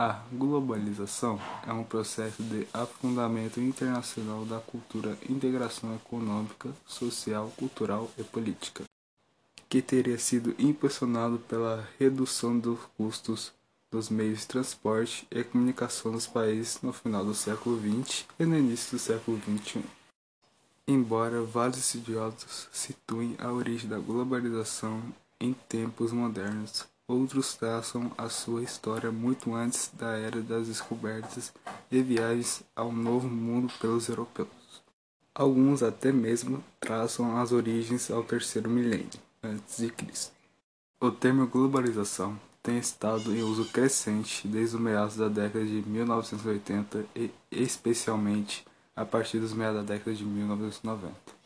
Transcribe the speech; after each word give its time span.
A 0.00 0.22
globalização 0.32 1.40
é 1.66 1.72
um 1.72 1.82
processo 1.82 2.40
de 2.40 2.68
afundamento 2.72 3.58
internacional 3.58 4.44
da 4.44 4.60
cultura, 4.60 5.18
integração 5.28 5.92
econômica, 5.92 6.72
social, 6.86 7.52
cultural 7.56 8.08
e 8.16 8.22
política, 8.22 8.84
que 9.68 9.82
teria 9.82 10.16
sido 10.16 10.54
impulsionado 10.56 11.40
pela 11.40 11.84
redução 11.98 12.56
dos 12.56 12.78
custos 12.96 13.52
dos 13.90 14.08
meios 14.08 14.42
de 14.42 14.46
transporte 14.46 15.26
e 15.32 15.42
comunicação 15.42 16.12
dos 16.12 16.28
países 16.28 16.80
no 16.80 16.92
final 16.92 17.24
do 17.24 17.34
século 17.34 17.76
XX 17.80 18.24
e 18.38 18.44
no 18.44 18.56
início 18.56 18.96
do 18.96 19.00
século 19.00 19.36
XXI. 19.40 19.82
Embora 20.86 21.42
vários 21.42 21.78
estudiosos 21.78 22.68
situem 22.70 23.34
a 23.36 23.50
origem 23.50 23.90
da 23.90 23.98
globalização 23.98 25.02
em 25.40 25.52
tempos 25.68 26.12
modernos, 26.12 26.86
Outros 27.08 27.54
traçam 27.54 28.12
a 28.18 28.28
sua 28.28 28.62
história 28.62 29.10
muito 29.10 29.54
antes 29.54 29.90
da 29.94 30.18
era 30.18 30.42
das 30.42 30.66
descobertas 30.68 31.54
e 31.90 32.02
viagens 32.02 32.62
ao 32.76 32.92
Novo 32.92 33.26
Mundo 33.26 33.72
pelos 33.80 34.10
europeus. 34.10 34.48
Alguns 35.34 35.82
até 35.82 36.12
mesmo 36.12 36.62
traçam 36.78 37.38
as 37.38 37.50
origens 37.50 38.10
ao 38.10 38.22
terceiro 38.22 38.68
milênio 38.68 39.08
antes 39.42 39.78
de 39.78 39.88
Cristo. 39.88 40.32
O 41.00 41.10
termo 41.10 41.46
globalização 41.46 42.38
tem 42.62 42.76
estado 42.76 43.34
em 43.34 43.42
uso 43.42 43.64
crescente 43.72 44.46
desde 44.46 44.76
o 44.76 44.80
meados 44.80 45.16
da 45.16 45.28
década 45.28 45.64
de 45.64 45.80
1980 45.88 47.06
e 47.16 47.30
especialmente 47.50 48.66
a 48.94 49.06
partir 49.06 49.38
dos 49.38 49.54
meados 49.54 49.86
da 49.86 49.94
década 49.94 50.14
de 50.14 50.26
1990. 50.26 51.37